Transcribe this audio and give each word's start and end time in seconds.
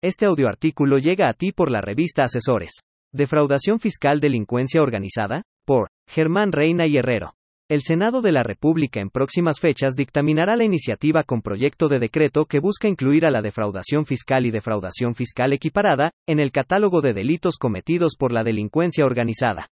Este 0.00 0.26
audioartículo 0.26 0.98
llega 0.98 1.28
a 1.28 1.32
ti 1.32 1.50
por 1.50 1.72
la 1.72 1.80
revista 1.80 2.22
Asesores. 2.22 2.70
Defraudación 3.12 3.80
fiscal 3.80 4.20
delincuencia 4.20 4.80
organizada, 4.80 5.42
por 5.66 5.88
Germán 6.08 6.52
Reina 6.52 6.86
y 6.86 6.98
Herrero. 6.98 7.34
El 7.68 7.82
Senado 7.82 8.22
de 8.22 8.30
la 8.30 8.44
República 8.44 9.00
en 9.00 9.10
próximas 9.10 9.58
fechas 9.58 9.96
dictaminará 9.96 10.54
la 10.54 10.62
iniciativa 10.62 11.24
con 11.24 11.42
proyecto 11.42 11.88
de 11.88 11.98
decreto 11.98 12.46
que 12.46 12.60
busca 12.60 12.86
incluir 12.86 13.26
a 13.26 13.32
la 13.32 13.42
defraudación 13.42 14.06
fiscal 14.06 14.46
y 14.46 14.52
defraudación 14.52 15.16
fiscal 15.16 15.52
equiparada 15.52 16.12
en 16.28 16.38
el 16.38 16.52
catálogo 16.52 17.00
de 17.00 17.12
delitos 17.12 17.56
cometidos 17.56 18.14
por 18.16 18.30
la 18.30 18.44
delincuencia 18.44 19.04
organizada. 19.04 19.66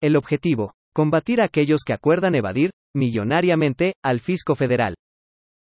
El 0.00 0.16
objetivo, 0.16 0.74
combatir 0.92 1.40
a 1.40 1.44
aquellos 1.44 1.82
que 1.86 1.92
acuerdan 1.92 2.34
evadir, 2.34 2.72
millonariamente, 2.94 3.94
al 4.02 4.18
fisco 4.18 4.56
federal, 4.56 4.96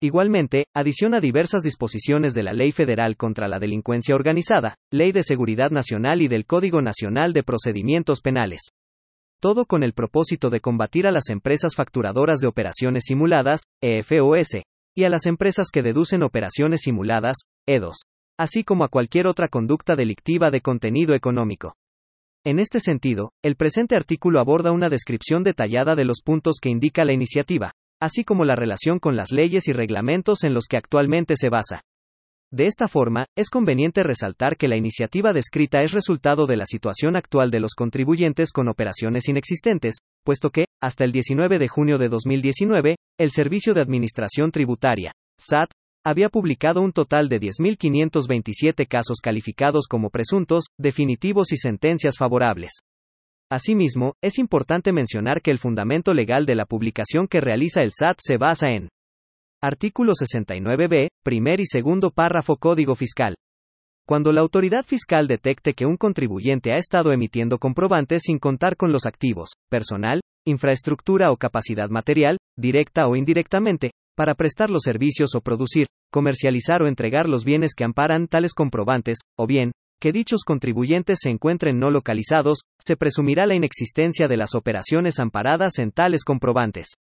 Igualmente, 0.00 0.66
adiciona 0.76 1.20
diversas 1.20 1.62
disposiciones 1.62 2.32
de 2.32 2.44
la 2.44 2.52
Ley 2.52 2.70
Federal 2.70 3.16
contra 3.16 3.48
la 3.48 3.58
Delincuencia 3.58 4.14
Organizada, 4.14 4.76
Ley 4.92 5.10
de 5.10 5.24
Seguridad 5.24 5.72
Nacional 5.72 6.22
y 6.22 6.28
del 6.28 6.46
Código 6.46 6.80
Nacional 6.80 7.32
de 7.32 7.42
Procedimientos 7.42 8.20
Penales. 8.20 8.60
Todo 9.40 9.66
con 9.66 9.82
el 9.82 9.94
propósito 9.94 10.50
de 10.50 10.60
combatir 10.60 11.08
a 11.08 11.10
las 11.10 11.30
empresas 11.30 11.74
facturadoras 11.74 12.38
de 12.38 12.46
operaciones 12.46 13.04
simuladas, 13.06 13.62
EFOS, 13.82 14.62
y 14.94 15.02
a 15.04 15.08
las 15.08 15.26
empresas 15.26 15.66
que 15.72 15.82
deducen 15.82 16.22
operaciones 16.22 16.82
simuladas, 16.82 17.38
EDOS, 17.66 17.96
así 18.38 18.62
como 18.62 18.84
a 18.84 18.88
cualquier 18.88 19.26
otra 19.26 19.48
conducta 19.48 19.96
delictiva 19.96 20.50
de 20.52 20.60
contenido 20.60 21.14
económico. 21.14 21.74
En 22.44 22.60
este 22.60 22.78
sentido, 22.78 23.32
el 23.42 23.56
presente 23.56 23.96
artículo 23.96 24.38
aborda 24.38 24.70
una 24.70 24.90
descripción 24.90 25.42
detallada 25.42 25.96
de 25.96 26.04
los 26.04 26.20
puntos 26.24 26.58
que 26.62 26.70
indica 26.70 27.04
la 27.04 27.12
iniciativa, 27.12 27.72
así 28.00 28.24
como 28.24 28.44
la 28.44 28.56
relación 28.56 28.98
con 28.98 29.16
las 29.16 29.32
leyes 29.32 29.68
y 29.68 29.72
reglamentos 29.72 30.44
en 30.44 30.54
los 30.54 30.66
que 30.66 30.76
actualmente 30.76 31.34
se 31.36 31.48
basa. 31.48 31.82
De 32.50 32.66
esta 32.66 32.88
forma, 32.88 33.26
es 33.36 33.50
conveniente 33.50 34.02
resaltar 34.02 34.56
que 34.56 34.68
la 34.68 34.76
iniciativa 34.76 35.34
descrita 35.34 35.82
es 35.82 35.92
resultado 35.92 36.46
de 36.46 36.56
la 36.56 36.64
situación 36.64 37.14
actual 37.14 37.50
de 37.50 37.60
los 37.60 37.74
contribuyentes 37.74 38.52
con 38.52 38.68
operaciones 38.68 39.28
inexistentes, 39.28 39.96
puesto 40.24 40.48
que, 40.48 40.64
hasta 40.80 41.04
el 41.04 41.12
19 41.12 41.58
de 41.58 41.68
junio 41.68 41.98
de 41.98 42.08
2019, 42.08 42.96
el 43.18 43.30
Servicio 43.30 43.74
de 43.74 43.82
Administración 43.82 44.50
Tributaria, 44.50 45.12
SAT, 45.38 45.70
había 46.06 46.30
publicado 46.30 46.80
un 46.80 46.92
total 46.92 47.28
de 47.28 47.38
10.527 47.38 48.88
casos 48.88 49.18
calificados 49.22 49.86
como 49.86 50.08
presuntos, 50.08 50.64
definitivos 50.78 51.52
y 51.52 51.58
sentencias 51.58 52.16
favorables. 52.16 52.70
Asimismo, 53.50 54.12
es 54.22 54.38
importante 54.38 54.92
mencionar 54.92 55.40
que 55.40 55.50
el 55.50 55.58
fundamento 55.58 56.12
legal 56.12 56.44
de 56.44 56.54
la 56.54 56.66
publicación 56.66 57.26
que 57.26 57.40
realiza 57.40 57.82
el 57.82 57.92
SAT 57.92 58.18
se 58.20 58.36
basa 58.36 58.68
en 58.68 58.90
Artículo 59.62 60.12
69b, 60.12 61.08
primer 61.24 61.58
y 61.60 61.64
segundo 61.64 62.10
párrafo 62.10 62.58
Código 62.58 62.94
Fiscal. 62.94 63.34
Cuando 64.06 64.32
la 64.32 64.42
autoridad 64.42 64.84
fiscal 64.84 65.26
detecte 65.26 65.72
que 65.72 65.86
un 65.86 65.96
contribuyente 65.96 66.72
ha 66.72 66.76
estado 66.76 67.10
emitiendo 67.10 67.58
comprobantes 67.58 68.22
sin 68.26 68.38
contar 68.38 68.76
con 68.76 68.92
los 68.92 69.06
activos, 69.06 69.50
personal, 69.70 70.20
infraestructura 70.46 71.32
o 71.32 71.38
capacidad 71.38 71.88
material, 71.88 72.36
directa 72.56 73.06
o 73.08 73.16
indirectamente, 73.16 73.92
para 74.14 74.34
prestar 74.34 74.68
los 74.68 74.82
servicios 74.82 75.34
o 75.34 75.40
producir, 75.40 75.86
comercializar 76.12 76.82
o 76.82 76.86
entregar 76.86 77.28
los 77.28 77.44
bienes 77.44 77.74
que 77.74 77.84
amparan 77.84 78.28
tales 78.28 78.52
comprobantes, 78.52 79.18
o 79.38 79.46
bien, 79.46 79.72
que 80.00 80.12
dichos 80.12 80.42
contribuyentes 80.44 81.18
se 81.22 81.30
encuentren 81.30 81.78
no 81.78 81.90
localizados, 81.90 82.60
se 82.78 82.96
presumirá 82.96 83.46
la 83.46 83.54
inexistencia 83.54 84.28
de 84.28 84.36
las 84.36 84.54
operaciones 84.54 85.18
amparadas 85.18 85.78
en 85.78 85.90
tales 85.90 86.24
comprobantes. 86.24 86.94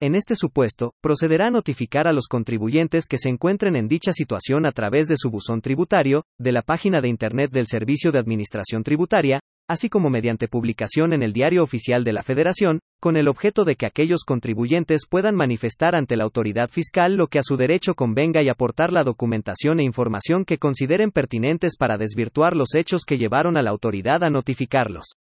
En 0.00 0.14
este 0.14 0.34
supuesto, 0.34 0.92
procederá 1.00 1.46
a 1.46 1.50
notificar 1.50 2.08
a 2.08 2.12
los 2.12 2.26
contribuyentes 2.26 3.06
que 3.06 3.16
se 3.16 3.28
encuentren 3.28 3.76
en 3.76 3.88
dicha 3.88 4.12
situación 4.12 4.66
a 4.66 4.72
través 4.72 5.06
de 5.06 5.14
su 5.16 5.30
buzón 5.30 5.60
tributario, 5.60 6.24
de 6.38 6.52
la 6.52 6.62
página 6.62 7.00
de 7.00 7.08
Internet 7.08 7.52
del 7.52 7.66
Servicio 7.66 8.10
de 8.10 8.18
Administración 8.18 8.82
Tributaria, 8.82 9.40
así 9.68 9.88
como 9.88 10.10
mediante 10.10 10.48
publicación 10.48 11.12
en 11.12 11.22
el 11.22 11.32
Diario 11.32 11.62
Oficial 11.62 12.04
de 12.04 12.12
la 12.12 12.22
Federación, 12.22 12.80
con 13.00 13.16
el 13.16 13.28
objeto 13.28 13.64
de 13.64 13.76
que 13.76 13.86
aquellos 13.86 14.24
contribuyentes 14.24 15.02
puedan 15.08 15.34
manifestar 15.34 15.94
ante 15.94 16.16
la 16.16 16.24
autoridad 16.24 16.68
fiscal 16.68 17.16
lo 17.16 17.26
que 17.26 17.38
a 17.38 17.42
su 17.42 17.56
derecho 17.56 17.94
convenga 17.94 18.42
y 18.42 18.48
aportar 18.48 18.92
la 18.92 19.02
documentación 19.02 19.80
e 19.80 19.84
información 19.84 20.44
que 20.44 20.58
consideren 20.58 21.10
pertinentes 21.10 21.76
para 21.76 21.98
desvirtuar 21.98 22.56
los 22.56 22.74
hechos 22.74 23.04
que 23.04 23.18
llevaron 23.18 23.56
a 23.56 23.62
la 23.62 23.70
autoridad 23.70 24.22
a 24.24 24.30
notificarlos. 24.30 25.16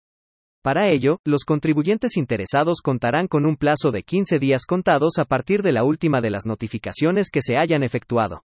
Para 0.61 0.89
ello, 0.89 1.19
los 1.25 1.43
contribuyentes 1.43 2.15
interesados 2.15 2.81
contarán 2.81 3.27
con 3.27 3.45
un 3.45 3.57
plazo 3.57 3.91
de 3.91 4.03
15 4.03 4.39
días 4.39 4.65
contados 4.65 5.19
a 5.19 5.25
partir 5.25 5.61
de 5.61 5.73
la 5.73 5.83
última 5.83 6.21
de 6.21 6.29
las 6.29 6.45
notificaciones 6.45 7.29
que 7.29 7.41
se 7.41 7.57
hayan 7.57 7.83
efectuado. 7.83 8.43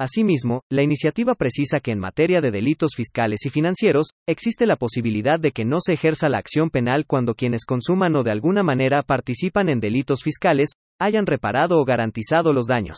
Asimismo, 0.00 0.62
la 0.70 0.82
iniciativa 0.82 1.34
precisa 1.34 1.78
que 1.78 1.90
en 1.90 1.98
materia 1.98 2.40
de 2.40 2.50
delitos 2.50 2.92
fiscales 2.96 3.44
y 3.44 3.50
financieros, 3.50 4.06
existe 4.26 4.64
la 4.64 4.76
posibilidad 4.76 5.38
de 5.38 5.52
que 5.52 5.66
no 5.66 5.76
se 5.78 5.92
ejerza 5.92 6.30
la 6.30 6.38
acción 6.38 6.70
penal 6.70 7.04
cuando 7.06 7.34
quienes 7.34 7.66
consuman 7.66 8.16
o 8.16 8.22
de 8.22 8.30
alguna 8.30 8.62
manera 8.62 9.02
participan 9.02 9.68
en 9.68 9.78
delitos 9.78 10.22
fiscales, 10.22 10.70
hayan 10.98 11.26
reparado 11.26 11.78
o 11.78 11.84
garantizado 11.84 12.54
los 12.54 12.66
daños. 12.66 12.96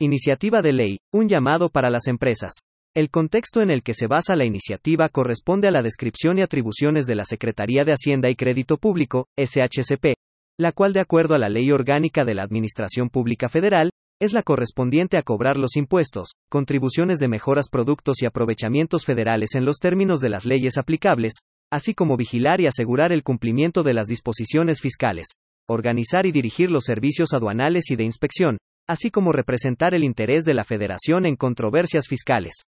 Iniciativa 0.00 0.62
de 0.62 0.72
ley, 0.72 0.98
un 1.12 1.28
llamado 1.28 1.68
para 1.68 1.90
las 1.90 2.08
empresas. 2.08 2.54
El 2.92 3.08
contexto 3.08 3.62
en 3.62 3.70
el 3.70 3.84
que 3.84 3.94
se 3.94 4.08
basa 4.08 4.34
la 4.34 4.44
iniciativa 4.44 5.08
corresponde 5.08 5.68
a 5.68 5.70
la 5.70 5.82
descripción 5.82 6.38
y 6.38 6.42
atribuciones 6.42 7.06
de 7.06 7.14
la 7.14 7.24
Secretaría 7.24 7.84
de 7.84 7.92
Hacienda 7.92 8.28
y 8.30 8.34
Crédito 8.34 8.78
Público, 8.78 9.28
SHCP, 9.38 10.16
la 10.58 10.72
cual 10.72 10.92
de 10.92 11.00
acuerdo 11.00 11.36
a 11.36 11.38
la 11.38 11.48
Ley 11.48 11.70
Orgánica 11.70 12.24
de 12.24 12.34
la 12.34 12.42
Administración 12.42 13.10
Pública 13.10 13.48
Federal, 13.48 13.90
es 14.20 14.32
la 14.32 14.42
correspondiente 14.42 15.18
a 15.18 15.22
cobrar 15.22 15.58
los 15.58 15.76
impuestos, 15.76 16.28
contribuciones 16.48 17.18
de 17.18 17.28
mejoras 17.28 17.68
productos 17.68 18.22
y 18.22 18.26
aprovechamientos 18.26 19.04
federales 19.04 19.54
en 19.54 19.66
los 19.66 19.76
términos 19.76 20.20
de 20.20 20.30
las 20.30 20.46
leyes 20.46 20.78
aplicables, 20.78 21.34
así 21.70 21.94
como 21.94 22.16
vigilar 22.16 22.60
y 22.60 22.66
asegurar 22.66 23.12
el 23.12 23.22
cumplimiento 23.22 23.82
de 23.82 23.92
las 23.92 24.06
disposiciones 24.06 24.80
fiscales, 24.80 25.26
organizar 25.68 26.24
y 26.24 26.32
dirigir 26.32 26.70
los 26.70 26.84
servicios 26.84 27.34
aduanales 27.34 27.90
y 27.90 27.96
de 27.96 28.04
inspección, 28.04 28.56
así 28.88 29.10
como 29.10 29.32
representar 29.32 29.94
el 29.94 30.04
interés 30.04 30.44
de 30.44 30.54
la 30.54 30.64
Federación 30.64 31.26
en 31.26 31.36
controversias 31.36 32.06
fiscales. 32.08 32.62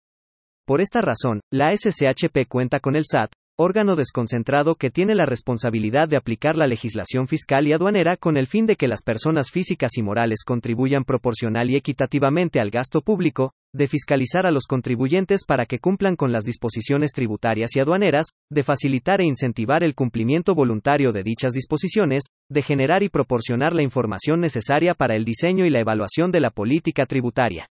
Por 0.66 0.82
esta 0.82 1.00
razón, 1.00 1.40
la 1.50 1.74
SCHP 1.74 2.46
cuenta 2.46 2.78
con 2.80 2.94
el 2.94 3.04
SAT, 3.06 3.32
órgano 3.60 3.96
desconcentrado 3.96 4.76
que 4.76 4.88
tiene 4.88 5.16
la 5.16 5.26
responsabilidad 5.26 6.08
de 6.08 6.16
aplicar 6.16 6.56
la 6.56 6.68
legislación 6.68 7.26
fiscal 7.26 7.66
y 7.66 7.72
aduanera 7.72 8.16
con 8.16 8.36
el 8.36 8.46
fin 8.46 8.66
de 8.66 8.76
que 8.76 8.86
las 8.86 9.02
personas 9.02 9.50
físicas 9.50 9.98
y 9.98 10.02
morales 10.02 10.44
contribuyan 10.46 11.02
proporcional 11.02 11.68
y 11.68 11.74
equitativamente 11.74 12.60
al 12.60 12.70
gasto 12.70 13.00
público, 13.00 13.52
de 13.74 13.88
fiscalizar 13.88 14.46
a 14.46 14.52
los 14.52 14.66
contribuyentes 14.66 15.44
para 15.44 15.66
que 15.66 15.80
cumplan 15.80 16.14
con 16.14 16.30
las 16.30 16.44
disposiciones 16.44 17.10
tributarias 17.12 17.74
y 17.74 17.80
aduaneras, 17.80 18.26
de 18.48 18.62
facilitar 18.62 19.20
e 19.20 19.26
incentivar 19.26 19.82
el 19.82 19.96
cumplimiento 19.96 20.54
voluntario 20.54 21.10
de 21.10 21.24
dichas 21.24 21.52
disposiciones, 21.52 22.26
de 22.48 22.62
generar 22.62 23.02
y 23.02 23.08
proporcionar 23.08 23.72
la 23.72 23.82
información 23.82 24.40
necesaria 24.40 24.94
para 24.94 25.16
el 25.16 25.24
diseño 25.24 25.66
y 25.66 25.70
la 25.70 25.80
evaluación 25.80 26.30
de 26.30 26.40
la 26.40 26.50
política 26.50 27.06
tributaria. 27.06 27.68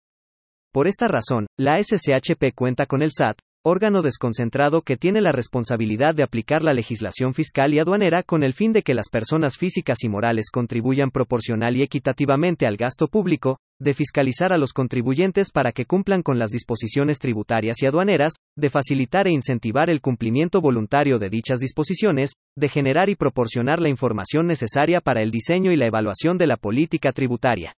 Por 0.73 0.85
esta 0.87 1.07
razón, 1.07 1.47
la 1.57 1.81
SCHP 1.81 2.53
cuenta 2.53 2.85
con 2.85 3.01
el 3.01 3.11
SAT, 3.11 3.39
órgano 3.67 4.01
desconcentrado 4.01 4.81
que 4.81 4.95
tiene 4.95 5.19
la 5.19 5.33
responsabilidad 5.33 6.15
de 6.15 6.23
aplicar 6.23 6.63
la 6.63 6.73
legislación 6.73 7.33
fiscal 7.33 7.73
y 7.73 7.79
aduanera 7.79 8.23
con 8.23 8.43
el 8.43 8.53
fin 8.53 8.71
de 8.71 8.81
que 8.81 8.93
las 8.93 9.09
personas 9.09 9.57
físicas 9.57 10.03
y 10.03 10.09
morales 10.09 10.49
contribuyan 10.51 11.11
proporcional 11.11 11.75
y 11.75 11.81
equitativamente 11.81 12.65
al 12.65 12.77
gasto 12.77 13.09
público, 13.09 13.59
de 13.79 13.93
fiscalizar 13.93 14.53
a 14.53 14.57
los 14.57 14.71
contribuyentes 14.71 15.51
para 15.51 15.73
que 15.73 15.85
cumplan 15.85 16.23
con 16.23 16.39
las 16.39 16.49
disposiciones 16.49 17.19
tributarias 17.19 17.81
y 17.81 17.85
aduaneras, 17.85 18.33
de 18.55 18.69
facilitar 18.69 19.27
e 19.27 19.31
incentivar 19.31 19.89
el 19.89 19.99
cumplimiento 19.99 20.61
voluntario 20.61 21.19
de 21.19 21.29
dichas 21.29 21.59
disposiciones, 21.59 22.31
de 22.55 22.69
generar 22.69 23.09
y 23.09 23.15
proporcionar 23.15 23.81
la 23.81 23.89
información 23.89 24.47
necesaria 24.47 25.01
para 25.01 25.21
el 25.21 25.29
diseño 25.29 25.73
y 25.73 25.75
la 25.75 25.87
evaluación 25.87 26.37
de 26.37 26.47
la 26.47 26.55
política 26.55 27.11
tributaria. 27.11 27.75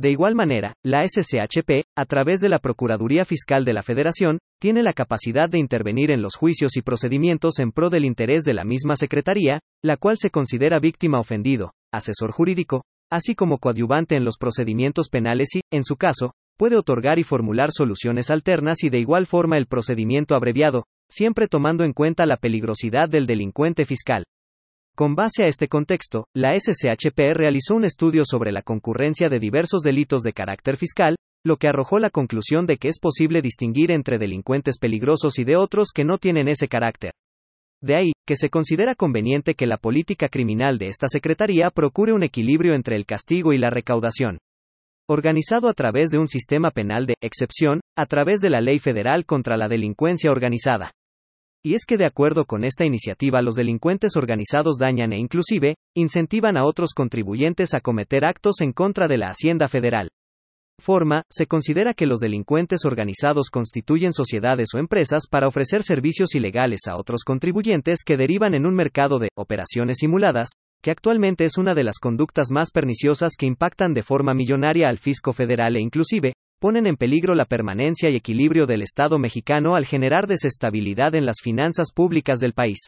De 0.00 0.10
igual 0.10 0.34
manera, 0.34 0.72
la 0.82 1.06
SCHP, 1.06 1.84
a 1.94 2.06
través 2.06 2.40
de 2.40 2.48
la 2.48 2.58
Procuraduría 2.58 3.26
Fiscal 3.26 3.66
de 3.66 3.74
la 3.74 3.82
Federación, 3.82 4.38
tiene 4.58 4.82
la 4.82 4.94
capacidad 4.94 5.50
de 5.50 5.58
intervenir 5.58 6.10
en 6.10 6.22
los 6.22 6.36
juicios 6.36 6.78
y 6.78 6.80
procedimientos 6.80 7.58
en 7.58 7.70
pro 7.70 7.90
del 7.90 8.06
interés 8.06 8.44
de 8.44 8.54
la 8.54 8.64
misma 8.64 8.96
Secretaría, 8.96 9.60
la 9.84 9.98
cual 9.98 10.16
se 10.16 10.30
considera 10.30 10.78
víctima 10.78 11.20
ofendido, 11.20 11.74
asesor 11.92 12.30
jurídico, 12.30 12.84
así 13.12 13.34
como 13.34 13.58
coadyuvante 13.58 14.16
en 14.16 14.24
los 14.24 14.38
procedimientos 14.38 15.10
penales 15.10 15.54
y, 15.54 15.60
en 15.70 15.84
su 15.84 15.96
caso, 15.96 16.32
puede 16.56 16.76
otorgar 16.76 17.18
y 17.18 17.22
formular 17.22 17.70
soluciones 17.70 18.30
alternas 18.30 18.82
y 18.84 18.88
de 18.88 19.00
igual 19.00 19.26
forma 19.26 19.58
el 19.58 19.66
procedimiento 19.66 20.34
abreviado, 20.34 20.84
siempre 21.10 21.46
tomando 21.46 21.84
en 21.84 21.92
cuenta 21.92 22.24
la 22.24 22.38
peligrosidad 22.38 23.10
del 23.10 23.26
delincuente 23.26 23.84
fiscal. 23.84 24.24
Con 25.00 25.14
base 25.14 25.44
a 25.44 25.46
este 25.46 25.66
contexto, 25.66 26.26
la 26.36 26.54
SCHP 26.54 27.32
realizó 27.32 27.74
un 27.74 27.86
estudio 27.86 28.20
sobre 28.22 28.52
la 28.52 28.60
concurrencia 28.60 29.30
de 29.30 29.40
diversos 29.40 29.80
delitos 29.80 30.20
de 30.20 30.34
carácter 30.34 30.76
fiscal, 30.76 31.16
lo 31.42 31.56
que 31.56 31.68
arrojó 31.68 31.98
la 31.98 32.10
conclusión 32.10 32.66
de 32.66 32.76
que 32.76 32.88
es 32.88 32.98
posible 33.00 33.40
distinguir 33.40 33.92
entre 33.92 34.18
delincuentes 34.18 34.76
peligrosos 34.78 35.38
y 35.38 35.44
de 35.44 35.56
otros 35.56 35.92
que 35.94 36.04
no 36.04 36.18
tienen 36.18 36.48
ese 36.48 36.68
carácter. 36.68 37.12
De 37.80 37.96
ahí, 37.96 38.12
que 38.26 38.36
se 38.36 38.50
considera 38.50 38.94
conveniente 38.94 39.54
que 39.54 39.66
la 39.66 39.78
política 39.78 40.28
criminal 40.28 40.76
de 40.76 40.88
esta 40.88 41.08
Secretaría 41.08 41.70
procure 41.70 42.12
un 42.12 42.22
equilibrio 42.22 42.74
entre 42.74 42.94
el 42.96 43.06
castigo 43.06 43.54
y 43.54 43.56
la 43.56 43.70
recaudación. 43.70 44.36
organizado 45.08 45.70
a 45.70 45.72
través 45.72 46.10
de 46.10 46.18
un 46.18 46.28
sistema 46.28 46.70
penal 46.72 47.06
de 47.06 47.14
excepción, 47.22 47.80
a 47.96 48.04
través 48.04 48.40
de 48.40 48.50
la 48.50 48.60
Ley 48.60 48.78
Federal 48.78 49.24
contra 49.24 49.56
la 49.56 49.66
Delincuencia 49.66 50.30
Organizada. 50.30 50.92
Y 51.62 51.74
es 51.74 51.84
que 51.86 51.98
de 51.98 52.06
acuerdo 52.06 52.46
con 52.46 52.64
esta 52.64 52.86
iniciativa 52.86 53.42
los 53.42 53.54
delincuentes 53.54 54.16
organizados 54.16 54.78
dañan 54.78 55.12
e 55.12 55.18
inclusive, 55.18 55.74
incentivan 55.94 56.56
a 56.56 56.64
otros 56.64 56.94
contribuyentes 56.94 57.74
a 57.74 57.80
cometer 57.80 58.24
actos 58.24 58.62
en 58.62 58.72
contra 58.72 59.08
de 59.08 59.18
la 59.18 59.28
Hacienda 59.28 59.68
Federal. 59.68 60.08
Forma, 60.80 61.24
se 61.28 61.46
considera 61.46 61.92
que 61.92 62.06
los 62.06 62.20
delincuentes 62.20 62.86
organizados 62.86 63.50
constituyen 63.50 64.14
sociedades 64.14 64.68
o 64.74 64.78
empresas 64.78 65.24
para 65.28 65.48
ofrecer 65.48 65.82
servicios 65.82 66.34
ilegales 66.34 66.80
a 66.88 66.96
otros 66.96 67.24
contribuyentes 67.24 68.04
que 68.06 68.16
derivan 68.16 68.54
en 68.54 68.64
un 68.64 68.74
mercado 68.74 69.18
de 69.18 69.28
operaciones 69.36 69.98
simuladas, 69.98 70.48
que 70.82 70.90
actualmente 70.90 71.44
es 71.44 71.58
una 71.58 71.74
de 71.74 71.84
las 71.84 71.98
conductas 71.98 72.50
más 72.50 72.70
perniciosas 72.70 73.32
que 73.38 73.44
impactan 73.44 73.92
de 73.92 74.02
forma 74.02 74.32
millonaria 74.32 74.88
al 74.88 74.96
fisco 74.96 75.34
federal 75.34 75.76
e 75.76 75.80
inclusive, 75.80 76.32
ponen 76.60 76.86
en 76.86 76.96
peligro 76.96 77.34
la 77.34 77.46
permanencia 77.46 78.10
y 78.10 78.16
equilibrio 78.16 78.66
del 78.66 78.82
Estado 78.82 79.18
mexicano 79.18 79.74
al 79.74 79.86
generar 79.86 80.26
desestabilidad 80.26 81.14
en 81.14 81.24
las 81.24 81.38
finanzas 81.42 81.88
públicas 81.92 82.38
del 82.38 82.52
país. 82.52 82.78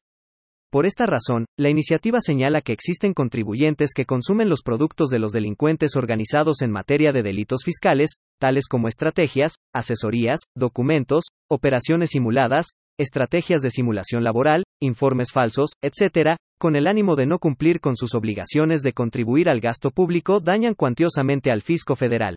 Por 0.70 0.86
esta 0.86 1.06
razón, 1.06 1.46
la 1.58 1.70
iniciativa 1.70 2.20
señala 2.20 2.60
que 2.60 2.72
existen 2.72 3.14
contribuyentes 3.14 3.92
que 3.94 4.04
consumen 4.04 4.48
los 4.48 4.62
productos 4.62 5.08
de 5.08 5.18
los 5.18 5.32
delincuentes 5.32 5.96
organizados 5.96 6.62
en 6.62 6.70
materia 6.70 7.12
de 7.12 7.22
delitos 7.22 7.62
fiscales, 7.64 8.12
tales 8.38 8.68
como 8.68 8.88
estrategias, 8.88 9.54
asesorías, 9.74 10.40
documentos, 10.54 11.24
operaciones 11.50 12.10
simuladas, 12.10 12.68
estrategias 12.98 13.62
de 13.62 13.70
simulación 13.70 14.22
laboral, 14.22 14.64
informes 14.80 15.32
falsos, 15.32 15.70
etc., 15.82 16.36
con 16.58 16.76
el 16.76 16.86
ánimo 16.86 17.16
de 17.16 17.26
no 17.26 17.38
cumplir 17.38 17.80
con 17.80 17.96
sus 17.96 18.14
obligaciones 18.14 18.82
de 18.82 18.92
contribuir 18.92 19.48
al 19.48 19.60
gasto 19.60 19.90
público, 19.90 20.40
dañan 20.40 20.74
cuantiosamente 20.74 21.50
al 21.50 21.62
fisco 21.62 21.96
federal. 21.96 22.36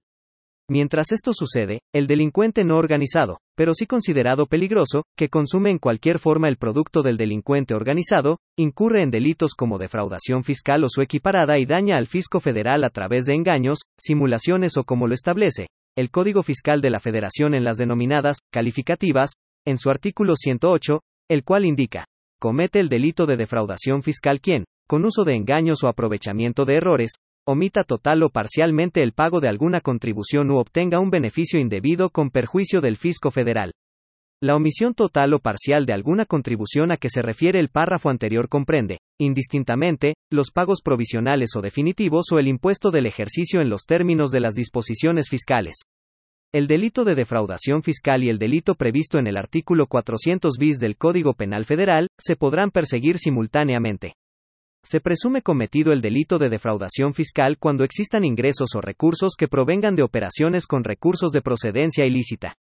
Mientras 0.68 1.12
esto 1.12 1.32
sucede, 1.32 1.82
el 1.94 2.08
delincuente 2.08 2.64
no 2.64 2.78
organizado, 2.78 3.40
pero 3.56 3.74
sí 3.76 3.86
considerado 3.86 4.48
peligroso, 4.48 5.04
que 5.16 5.30
consume 5.30 5.70
en 5.70 5.78
cualquier 5.78 6.18
forma 6.18 6.48
el 6.48 6.58
producto 6.58 7.04
del 7.04 7.18
delincuente 7.18 7.76
organizado, 7.76 8.40
incurre 8.58 9.04
en 9.04 9.12
delitos 9.12 9.54
como 9.54 9.78
defraudación 9.78 10.44
fiscal 10.44 10.84
o 10.84 10.88
su 10.90 11.02
equiparada 11.02 11.60
y 11.60 11.66
daña 11.66 11.98
al 11.98 12.08
fisco 12.08 12.40
federal 12.40 12.84
a 12.84 12.90
través 12.90 13.26
de 13.26 13.36
engaños, 13.36 13.82
simulaciones 13.98 14.76
o 14.78 14.84
como 14.84 15.08
lo 15.08 15.14
establece 15.14 15.68
el 15.98 16.12
Código 16.12 16.44
Fiscal 16.44 16.82
de 16.82 16.90
la 16.90 17.00
Federación 17.00 17.54
en 17.54 17.64
las 17.64 17.78
denominadas 17.78 18.38
calificativas, 18.52 19.32
en 19.66 19.78
su 19.78 19.90
artículo 19.90 20.36
108, 20.36 21.00
el 21.30 21.46
cual 21.46 21.64
indica, 21.64 22.06
comete 22.38 22.82
el 22.82 22.90
delito 22.90 23.26
de 23.26 23.38
defraudación 23.38 24.04
fiscal 24.04 24.42
quien, 24.42 24.66
con 24.88 25.06
uso 25.06 25.24
de 25.24 25.36
engaños 25.36 25.84
o 25.84 25.88
aprovechamiento 25.88 26.66
de 26.66 26.76
errores, 26.76 27.12
omita 27.48 27.84
total 27.84 28.24
o 28.24 28.30
parcialmente 28.30 29.04
el 29.04 29.14
pago 29.14 29.40
de 29.40 29.48
alguna 29.48 29.80
contribución 29.80 30.50
u 30.50 30.58
obtenga 30.58 31.00
un 31.00 31.12
beneficio 31.12 31.60
indebido 31.60 32.10
con 32.10 32.32
perjuicio 32.32 32.82
del 32.82 32.98
fisco 32.98 33.30
federal. 33.30 33.72
La 34.42 34.56
omisión 34.56 34.96
total 34.96 35.34
o 35.34 35.40
parcial 35.40 35.86
de 35.86 35.94
alguna 35.94 36.26
contribución 36.26 36.92
a 36.92 36.98
que 36.98 37.10
se 37.10 37.22
refiere 37.22 37.60
el 37.60 37.70
párrafo 37.70 38.10
anterior 38.10 38.50
comprende, 38.50 38.98
indistintamente, 39.20 40.16
los 40.32 40.50
pagos 40.52 40.82
provisionales 40.84 41.52
o 41.56 41.62
definitivos 41.62 42.26
o 42.32 42.40
el 42.40 42.48
impuesto 42.48 42.90
del 42.90 43.06
ejercicio 43.06 43.62
en 43.62 43.70
los 43.70 43.84
términos 43.84 44.32
de 44.32 44.40
las 44.40 44.56
disposiciones 44.56 45.30
fiscales. 45.30 45.76
El 46.52 46.68
delito 46.68 47.06
de 47.06 47.16
defraudación 47.16 47.84
fiscal 47.84 48.24
y 48.24 48.30
el 48.30 48.40
delito 48.40 48.76
previsto 48.76 49.20
en 49.20 49.28
el 49.28 49.38
artículo 49.38 49.88
400 49.88 50.58
bis 50.58 50.80
del 50.80 50.98
Código 50.98 51.34
Penal 51.34 51.66
Federal 51.66 52.08
se 52.18 52.36
podrán 52.36 52.72
perseguir 52.72 53.18
simultáneamente. 53.20 54.16
Se 54.86 55.02
presume 55.02 55.42
cometido 55.42 55.92
el 55.92 56.00
delito 56.00 56.38
de 56.38 56.50
defraudación 56.50 57.16
fiscal 57.16 57.58
cuando 57.58 57.84
existan 57.84 58.24
ingresos 58.24 58.76
o 58.76 58.82
recursos 58.82 59.34
que 59.36 59.48
provengan 59.48 59.96
de 59.96 60.04
operaciones 60.04 60.68
con 60.68 60.84
recursos 60.84 61.32
de 61.32 61.42
procedencia 61.42 62.06
ilícita. 62.06 62.56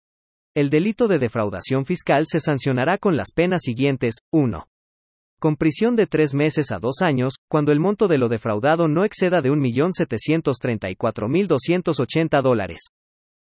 El 0.53 0.69
delito 0.69 1.07
de 1.07 1.17
defraudación 1.17 1.83
fiscal 1.83 2.27
se 2.27 2.39
sancionará 2.39 2.99
con 2.99 3.17
las 3.17 3.31
penas 3.31 3.61
siguientes. 3.63 4.17
1. 4.31 4.67
Con 5.39 5.55
prisión 5.55 5.95
de 5.95 6.05
tres 6.05 6.35
meses 6.35 6.71
a 6.71 6.77
dos 6.77 7.01
años, 7.01 7.37
cuando 7.49 7.71
el 7.71 7.79
monto 7.79 8.07
de 8.07 8.19
lo 8.19 8.29
defraudado 8.29 8.87
no 8.87 9.03
exceda 9.03 9.41
de 9.41 9.51
1.734.280 9.51 12.41
dólares. 12.43 12.81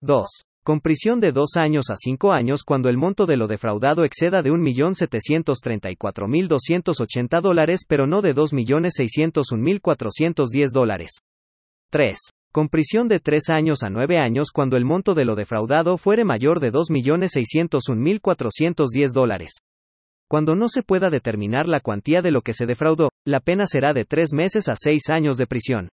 2 0.01 0.27
con 0.65 0.81
prisión 0.81 1.21
de 1.21 1.31
dos 1.31 1.51
años 1.57 1.91
a 1.91 1.97
cinco 1.97 2.33
años 2.33 2.63
cuando 2.65 2.89
el 2.89 2.97
monto 2.97 3.27
de 3.27 3.37
lo 3.37 3.47
defraudado 3.47 4.03
exceda 4.05 4.43
de 4.43 4.51
1.734.280 4.51 7.43
dólares 7.43 7.83
pero 7.87 8.07
no 8.07 8.23
de 8.23 8.35
2.601.410 8.35 10.73
dólares. 10.73 11.19
3. 11.91 12.17
Con 12.51 12.69
prisión 12.69 13.09
de 13.09 13.21
tres 13.21 13.51
años 13.51 13.83
a 13.83 13.91
nueve 13.91 14.17
años 14.19 14.53
cuando 14.53 14.79
el 14.79 14.87
monto 14.87 15.15
de 15.15 15.27
lo 15.27 15.35
defraudado 15.35 15.99
fuere 15.99 16.25
mayor 16.25 16.61
de 16.61 16.73
2.601.410 16.73 19.13
dólares. 19.13 19.59
Cuando 20.29 20.57
no 20.57 20.69
se 20.69 20.83
pueda 20.83 21.11
determinar 21.11 21.69
la 21.69 21.81
cuantía 21.81 22.23
de 22.23 22.31
lo 22.31 22.41
que 22.41 22.55
se 22.55 22.65
defraudó, 22.65 23.11
la 23.27 23.41
pena 23.41 23.67
será 23.67 23.93
de 23.93 24.07
tres 24.07 24.33
meses 24.33 24.69
a 24.69 24.77
seis 24.77 25.11
años 25.11 25.37
de 25.37 25.47
prisión. 25.47 25.91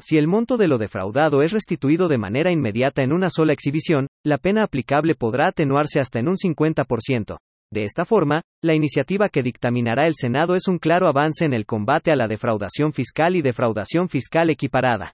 Si 0.00 0.18
el 0.18 0.26
monto 0.26 0.56
de 0.56 0.66
lo 0.66 0.78
defraudado 0.78 1.42
es 1.42 1.52
restituido 1.52 2.08
de 2.08 2.18
manera 2.18 2.50
inmediata 2.50 3.02
en 3.02 3.12
una 3.12 3.30
sola 3.30 3.52
exhibición, 3.52 4.08
la 4.24 4.38
pena 4.38 4.64
aplicable 4.64 5.14
podrá 5.14 5.46
atenuarse 5.48 6.00
hasta 6.00 6.18
en 6.18 6.28
un 6.28 6.36
50%. 6.36 7.38
De 7.72 7.84
esta 7.84 8.04
forma, 8.04 8.42
la 8.62 8.74
iniciativa 8.74 9.28
que 9.28 9.42
dictaminará 9.42 10.06
el 10.06 10.14
Senado 10.16 10.54
es 10.54 10.68
un 10.68 10.78
claro 10.78 11.08
avance 11.08 11.44
en 11.44 11.54
el 11.54 11.64
combate 11.64 12.10
a 12.12 12.16
la 12.16 12.28
defraudación 12.28 12.92
fiscal 12.92 13.36
y 13.36 13.42
defraudación 13.42 14.08
fiscal 14.08 14.50
equiparada. 14.50 15.12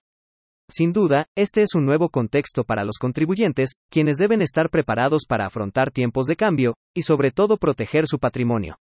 Sin 0.69 0.93
duda, 0.93 1.27
este 1.37 1.63
es 1.63 1.75
un 1.75 1.85
nuevo 1.85 2.09
contexto 2.09 2.65
para 2.65 2.85
los 2.85 2.97
contribuyentes, 2.99 3.73
quienes 3.91 4.17
deben 4.19 4.41
estar 4.41 4.71
preparados 4.71 5.23
para 5.29 5.47
afrontar 5.47 5.91
tiempos 5.91 6.27
de 6.27 6.37
cambio, 6.37 6.75
y 6.95 7.03
sobre 7.03 7.33
todo 7.33 7.57
proteger 7.57 8.07
su 8.07 8.19
patrimonio. 8.19 8.77